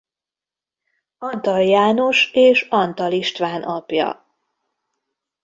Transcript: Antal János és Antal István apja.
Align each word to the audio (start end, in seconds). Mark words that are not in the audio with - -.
Antal 1.17 1.61
János 1.61 2.31
és 2.33 2.61
Antal 2.69 3.11
István 3.11 3.63
apja. 3.63 4.25